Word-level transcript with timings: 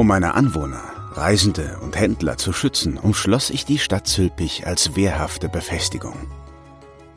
Um 0.00 0.06
meine 0.06 0.32
Anwohner, 0.32 0.80
Reisende 1.12 1.76
und 1.82 1.94
Händler 1.94 2.38
zu 2.38 2.54
schützen, 2.54 2.96
umschloss 2.96 3.50
ich 3.50 3.66
die 3.66 3.78
Stadt 3.78 4.06
Zülpich 4.06 4.66
als 4.66 4.96
wehrhafte 4.96 5.50
Befestigung. 5.50 6.16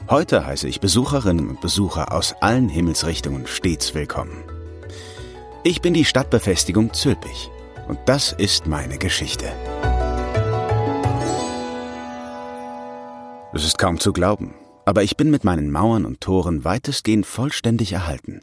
Heute 0.10 0.46
heiße 0.46 0.68
ich 0.68 0.82
Besucherinnen 0.82 1.48
und 1.48 1.62
Besucher 1.62 2.12
aus 2.12 2.36
allen 2.42 2.68
Himmelsrichtungen 2.68 3.48
stets 3.48 3.96
willkommen. 3.96 4.44
Ich 5.64 5.82
bin 5.82 5.94
die 5.94 6.04
Stadtbefestigung 6.04 6.94
Zülpich 6.94 7.50
und 7.88 8.00
das 8.06 8.34
ist 8.34 8.68
meine 8.68 8.98
Geschichte. 8.98 9.46
Es 13.54 13.64
ist 13.64 13.78
kaum 13.78 13.98
zu 13.98 14.12
glauben, 14.12 14.56
aber 14.84 15.04
ich 15.04 15.16
bin 15.16 15.32
mit 15.32 15.46
meinen 15.46 15.72
Mauern 15.72 16.04
und 16.04 16.20
Toren 16.20 16.66
weitestgehend 16.66 17.26
vollständig 17.26 17.94
erhalten. 17.94 18.42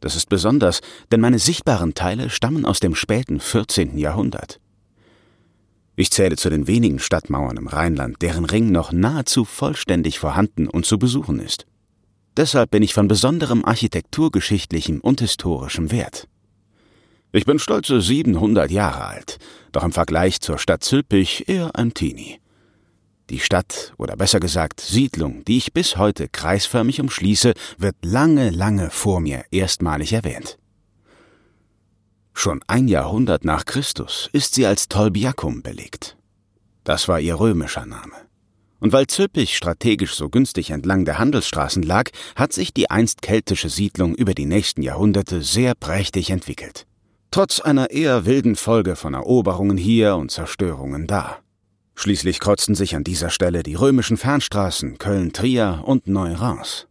Das 0.00 0.16
ist 0.16 0.28
besonders, 0.28 0.80
denn 1.12 1.20
meine 1.20 1.38
sichtbaren 1.38 1.94
Teile 1.94 2.30
stammen 2.30 2.64
aus 2.64 2.80
dem 2.80 2.94
späten 2.94 3.38
14. 3.38 3.98
Jahrhundert. 3.98 4.60
Ich 5.96 6.10
zähle 6.10 6.36
zu 6.36 6.48
den 6.48 6.66
wenigen 6.66 6.98
Stadtmauern 6.98 7.58
im 7.58 7.66
Rheinland, 7.66 8.22
deren 8.22 8.46
Ring 8.46 8.72
noch 8.72 8.92
nahezu 8.92 9.44
vollständig 9.44 10.18
vorhanden 10.18 10.66
und 10.66 10.86
zu 10.86 10.98
besuchen 10.98 11.40
ist. 11.40 11.66
Deshalb 12.36 12.70
bin 12.70 12.82
ich 12.82 12.94
von 12.94 13.08
besonderem 13.08 13.64
architekturgeschichtlichem 13.64 15.00
und 15.00 15.20
historischem 15.20 15.90
Wert. 15.90 16.26
Ich 17.32 17.44
bin 17.44 17.58
stolze 17.58 18.00
700 18.00 18.70
Jahre 18.70 19.04
alt, 19.04 19.38
doch 19.72 19.84
im 19.84 19.92
Vergleich 19.92 20.40
zur 20.40 20.58
Stadt 20.58 20.82
Zülpich 20.82 21.48
eher 21.48 21.76
ein 21.76 21.92
Teenie. 21.92 22.40
Die 23.30 23.38
Stadt, 23.38 23.94
oder 23.96 24.16
besser 24.16 24.40
gesagt 24.40 24.80
Siedlung, 24.80 25.44
die 25.44 25.58
ich 25.58 25.72
bis 25.72 25.96
heute 25.96 26.28
kreisförmig 26.28 27.00
umschließe, 27.00 27.54
wird 27.78 27.94
lange, 28.02 28.50
lange 28.50 28.90
vor 28.90 29.20
mir 29.20 29.44
erstmalig 29.52 30.12
erwähnt. 30.12 30.58
Schon 32.34 32.60
ein 32.66 32.88
Jahrhundert 32.88 33.44
nach 33.44 33.66
Christus 33.66 34.28
ist 34.32 34.54
sie 34.54 34.66
als 34.66 34.88
Tolbiacum 34.88 35.62
belegt. 35.62 36.16
Das 36.82 37.06
war 37.06 37.20
ihr 37.20 37.38
römischer 37.38 37.86
Name. 37.86 38.14
Und 38.80 38.92
weil 38.92 39.06
Zülpich 39.06 39.56
strategisch 39.56 40.14
so 40.14 40.28
günstig 40.28 40.70
entlang 40.70 41.04
der 41.04 41.18
Handelsstraßen 41.20 41.84
lag, 41.84 42.10
hat 42.34 42.52
sich 42.52 42.74
die 42.74 42.90
einst 42.90 43.22
keltische 43.22 43.68
Siedlung 43.68 44.16
über 44.16 44.34
die 44.34 44.46
nächsten 44.46 44.82
Jahrhunderte 44.82 45.42
sehr 45.42 45.76
prächtig 45.76 46.30
entwickelt. 46.30 46.86
Trotz 47.30 47.60
einer 47.60 47.90
eher 47.90 48.26
wilden 48.26 48.56
Folge 48.56 48.96
von 48.96 49.14
Eroberungen 49.14 49.76
hier 49.76 50.16
und 50.16 50.32
Zerstörungen 50.32 51.06
da. 51.06 51.38
Schließlich 52.00 52.40
kreuzten 52.40 52.74
sich 52.74 52.96
an 52.96 53.04
dieser 53.04 53.28
Stelle 53.28 53.62
die 53.62 53.74
römischen 53.74 54.16
Fernstraßen 54.16 54.96
Köln-Trier 54.96 55.82
und 55.84 56.06
Neu-Reims. 56.06 56.86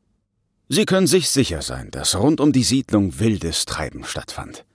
Sie 0.68 0.86
können 0.86 1.08
sich 1.08 1.30
sicher 1.30 1.64
sein, 1.64 1.90
dass 1.90 2.16
rund 2.16 2.40
um 2.40 2.52
die 2.52 2.62
Siedlung 2.62 3.18
wildes 3.18 3.66
Treiben 3.66 4.04
stattfand. 4.04 4.66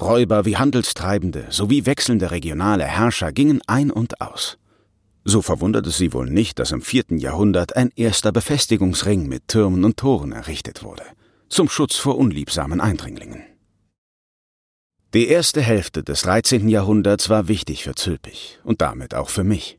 Räuber 0.00 0.44
wie 0.44 0.56
Handelstreibende 0.56 1.46
sowie 1.50 1.84
wechselnde 1.84 2.30
regionale 2.30 2.84
Herrscher 2.84 3.32
gingen 3.32 3.60
ein 3.66 3.90
und 3.90 4.20
aus. 4.20 4.56
So 5.24 5.42
verwundert 5.42 5.88
es 5.88 5.96
sie 5.96 6.12
wohl 6.12 6.30
nicht, 6.30 6.60
dass 6.60 6.70
im 6.70 6.80
vierten 6.80 7.18
Jahrhundert 7.18 7.74
ein 7.74 7.90
erster 7.96 8.30
Befestigungsring 8.30 9.26
mit 9.26 9.48
Türmen 9.48 9.84
und 9.84 9.96
Toren 9.96 10.30
errichtet 10.30 10.84
wurde, 10.84 11.02
zum 11.48 11.68
Schutz 11.68 11.96
vor 11.96 12.18
unliebsamen 12.18 12.80
Eindringlingen. 12.80 13.51
Die 15.14 15.28
erste 15.28 15.60
Hälfte 15.60 16.02
des 16.02 16.22
13. 16.22 16.70
Jahrhunderts 16.70 17.28
war 17.28 17.46
wichtig 17.46 17.84
für 17.84 17.94
Zülpich 17.94 18.58
und 18.64 18.80
damit 18.80 19.14
auch 19.14 19.28
für 19.28 19.44
mich. 19.44 19.78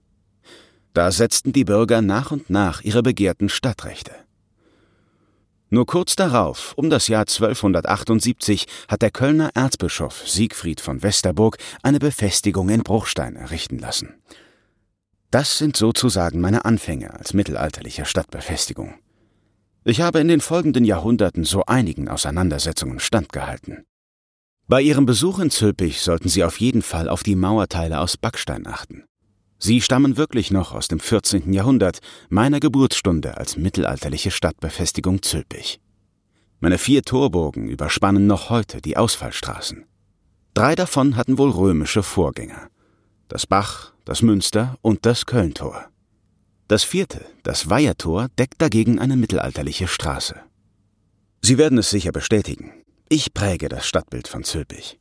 Da 0.94 1.12
setzten 1.12 1.53
die 1.53 1.64
Bürger 1.64 2.03
nach 2.03 2.30
und 2.30 2.52
nach 2.52 2.81
ihre 2.81 3.02
begehrten 3.02 3.50
Stadtrechte. 3.50 4.11
Nur 5.72 5.88
kurz 5.88 6.16
darauf, 6.16 6.73
um 6.76 6.92
das 6.92 7.08
Jahr 7.08 7.22
1278, 7.22 8.67
hat 8.88 9.02
der 9.02 9.09
Kölner 9.09 9.50
Erzbischof 9.56 10.28
Siegfried 10.28 10.80
von 10.80 11.02
Westerburg 11.02 11.58
eine 11.81 11.98
Befestigung 11.98 12.70
in 12.70 12.84
Bruchstein 12.84 13.36
errichten 13.36 13.80
lassen. 13.80 14.14
Das 15.31 15.58
sind 15.58 15.76
sozusagen 15.76 16.42
meine 16.42 16.64
Anfänge 16.64 17.11
als 17.11 17.33
mittelalterlicher 17.33 18.05
Stadtbefestigung. 18.05 18.94
Ich 19.83 20.00
habe 20.00 20.20
in 20.20 20.27
den 20.27 20.42
folgenden 20.42 20.86
Jahrhunderten 20.86 21.44
so 21.44 21.65
einigen 21.65 22.08
Auseinandersetzungen 22.08 23.00
standgehalten. 23.00 23.83
Bei 24.68 24.82
Ihrem 24.82 25.06
Besuch 25.06 25.40
in 25.40 25.50
Zülpich 25.50 26.02
sollten 26.02 26.30
Sie 26.30 26.44
auf 26.44 26.60
jeden 26.60 26.82
Fall 26.82 27.10
auf 27.10 27.22
die 27.22 27.36
Mauerteile 27.36 28.00
aus 28.00 28.16
Backstein 28.16 28.66
achten. 28.66 29.04
Sie 29.60 29.82
stammen 29.82 30.16
wirklich 30.16 30.52
noch 30.52 30.74
aus 30.74 30.88
dem 30.88 31.02
14. 31.02 31.52
Jahrhundert, 31.52 32.00
meiner 32.30 32.62
Geburtsstunde 32.62 33.38
als 33.38 33.58
mittelalterliche 33.58 34.32
Stadtbefestigung 34.32 35.22
Zülpich. 35.22 35.82
Meine 36.62 36.78
vier 36.78 37.02
Torburgen 37.04 37.68
überspannen 37.68 38.26
noch 38.26 38.50
heute 38.50 38.80
die 38.82 38.96
Ausfallstraßen. 38.96 39.86
Drei 40.54 40.76
davon 40.76 41.18
hatten 41.18 41.38
wohl 41.38 41.50
römische 41.50 42.02
Vorgänger. 42.02 42.70
Das 43.28 43.45
Bach, 43.45 43.94
das 44.06 44.22
Münster 44.22 44.78
und 44.82 45.06
das 45.06 45.26
Kölntor. 45.26 45.88
Das 46.70 46.86
vierte, 46.86 47.26
das 47.44 47.70
Weihertor, 47.70 48.30
deckt 48.40 48.62
dagegen 48.62 49.00
eine 49.00 49.18
mittelalterliche 49.18 49.90
Straße. 49.90 50.36
Sie 51.42 51.58
werden 51.58 51.78
es 51.78 51.90
sicher 51.90 52.14
bestätigen. 52.14 52.72
Ich 53.09 53.33
präge 53.33 53.69
das 53.69 53.86
Stadtbild 53.86 54.27
von 54.27 54.43
Zülpich 54.43 54.97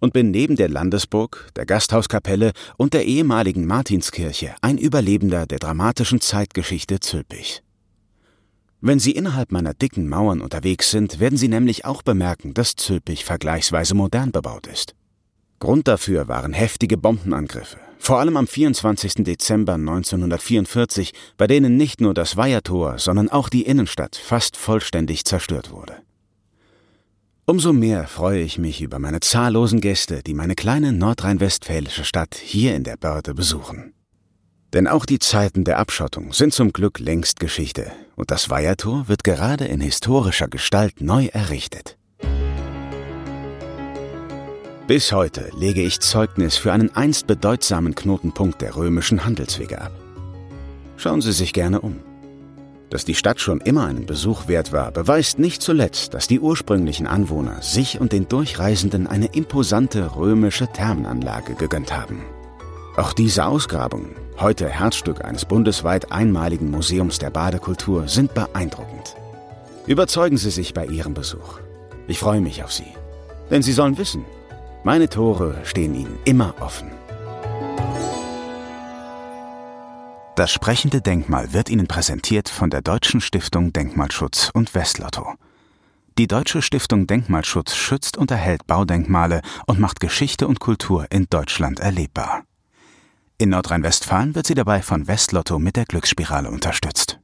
und 0.00 0.12
bin 0.12 0.30
neben 0.30 0.56
der 0.56 0.68
Landesburg, 0.68 1.50
der 1.56 1.66
Gasthauskapelle 1.66 2.52
und 2.76 2.94
der 2.94 3.04
ehemaligen 3.04 3.66
Martinskirche 3.66 4.54
ein 4.62 4.78
Überlebender 4.78 5.46
der 5.46 5.58
dramatischen 5.58 6.20
Zeitgeschichte 6.20 7.00
Zülpichs. 7.00 7.62
Wenn 8.80 8.98
Sie 8.98 9.12
innerhalb 9.12 9.52
meiner 9.52 9.74
dicken 9.74 10.08
Mauern 10.08 10.40
unterwegs 10.40 10.90
sind, 10.90 11.20
werden 11.20 11.36
Sie 11.36 11.48
nämlich 11.48 11.84
auch 11.84 12.02
bemerken, 12.02 12.54
dass 12.54 12.76
Zülpich 12.76 13.26
vergleichsweise 13.26 13.94
modern 13.94 14.32
bebaut 14.32 14.66
ist. 14.66 14.94
Grund 15.58 15.86
dafür 15.86 16.28
waren 16.28 16.54
heftige 16.54 16.96
Bombenangriffe, 16.96 17.76
vor 17.98 18.18
allem 18.20 18.38
am 18.38 18.46
24. 18.46 19.16
Dezember 19.16 19.74
1944, 19.74 21.12
bei 21.36 21.46
denen 21.46 21.76
nicht 21.76 22.00
nur 22.00 22.14
das 22.14 22.38
Weihertor, 22.38 22.98
sondern 22.98 23.28
auch 23.28 23.50
die 23.50 23.66
Innenstadt 23.66 24.16
fast 24.16 24.56
vollständig 24.56 25.26
zerstört 25.26 25.70
wurde. 25.70 25.96
Umso 27.50 27.72
mehr 27.72 28.06
freue 28.06 28.42
ich 28.42 28.58
mich 28.58 28.80
über 28.80 29.00
meine 29.00 29.18
zahllosen 29.18 29.80
Gäste, 29.80 30.22
die 30.22 30.34
meine 30.34 30.54
kleine 30.54 30.92
nordrhein-westfälische 30.92 32.04
Stadt 32.04 32.36
hier 32.36 32.76
in 32.76 32.84
der 32.84 32.96
Börde 32.96 33.34
besuchen. 33.34 33.92
Denn 34.72 34.86
auch 34.86 35.04
die 35.04 35.18
Zeiten 35.18 35.64
der 35.64 35.80
Abschottung 35.80 36.32
sind 36.32 36.54
zum 36.54 36.72
Glück 36.72 37.00
längst 37.00 37.40
Geschichte 37.40 37.90
und 38.14 38.30
das 38.30 38.50
Weihertor 38.50 39.08
wird 39.08 39.24
gerade 39.24 39.64
in 39.64 39.80
historischer 39.80 40.46
Gestalt 40.46 41.00
neu 41.00 41.26
errichtet. 41.26 41.98
Bis 44.86 45.10
heute 45.10 45.50
lege 45.58 45.82
ich 45.82 45.98
Zeugnis 45.98 46.56
für 46.56 46.72
einen 46.72 46.94
einst 46.94 47.26
bedeutsamen 47.26 47.96
Knotenpunkt 47.96 48.62
der 48.62 48.76
römischen 48.76 49.24
Handelswege 49.24 49.80
ab. 49.80 49.90
Schauen 50.96 51.20
Sie 51.20 51.32
sich 51.32 51.52
gerne 51.52 51.80
um. 51.80 51.96
Dass 52.90 53.04
die 53.04 53.14
Stadt 53.14 53.40
schon 53.40 53.60
immer 53.60 53.86
einen 53.86 54.04
Besuch 54.04 54.48
wert 54.48 54.72
war, 54.72 54.90
beweist 54.90 55.38
nicht 55.38 55.62
zuletzt, 55.62 56.12
dass 56.12 56.26
die 56.26 56.40
ursprünglichen 56.40 57.06
Anwohner 57.06 57.62
sich 57.62 58.00
und 58.00 58.12
den 58.12 58.28
Durchreisenden 58.28 59.06
eine 59.06 59.26
imposante 59.26 60.16
römische 60.16 60.66
Thermenanlage 60.66 61.54
gegönnt 61.54 61.96
haben. 61.96 62.24
Auch 62.96 63.12
diese 63.12 63.46
Ausgrabungen, 63.46 64.16
heute 64.40 64.68
Herzstück 64.68 65.24
eines 65.24 65.44
bundesweit 65.44 66.10
einmaligen 66.10 66.70
Museums 66.70 67.20
der 67.20 67.30
Badekultur, 67.30 68.08
sind 68.08 68.34
beeindruckend. 68.34 69.14
Überzeugen 69.86 70.36
Sie 70.36 70.50
sich 70.50 70.74
bei 70.74 70.86
Ihrem 70.86 71.14
Besuch. 71.14 71.60
Ich 72.08 72.18
freue 72.18 72.40
mich 72.40 72.64
auf 72.64 72.72
Sie. 72.72 72.92
Denn 73.50 73.62
Sie 73.62 73.72
sollen 73.72 73.98
wissen, 73.98 74.24
meine 74.82 75.08
Tore 75.08 75.54
stehen 75.62 75.94
Ihnen 75.94 76.18
immer 76.24 76.54
offen. 76.58 76.90
Das 80.40 80.50
sprechende 80.50 81.02
Denkmal 81.02 81.52
wird 81.52 81.68
Ihnen 81.68 81.86
präsentiert 81.86 82.48
von 82.48 82.70
der 82.70 82.80
Deutschen 82.80 83.20
Stiftung 83.20 83.74
Denkmalschutz 83.74 84.50
und 84.54 84.74
Westlotto. 84.74 85.34
Die 86.16 86.28
Deutsche 86.28 86.62
Stiftung 86.62 87.06
Denkmalschutz 87.06 87.76
schützt 87.76 88.16
und 88.16 88.30
erhält 88.30 88.66
Baudenkmale 88.66 89.42
und 89.66 89.78
macht 89.78 90.00
Geschichte 90.00 90.48
und 90.48 90.58
Kultur 90.58 91.06
in 91.10 91.26
Deutschland 91.28 91.78
erlebbar. 91.78 92.44
In 93.36 93.50
Nordrhein-Westfalen 93.50 94.34
wird 94.34 94.46
sie 94.46 94.54
dabei 94.54 94.80
von 94.80 95.06
Westlotto 95.08 95.58
mit 95.58 95.76
der 95.76 95.84
Glücksspirale 95.84 96.50
unterstützt. 96.50 97.20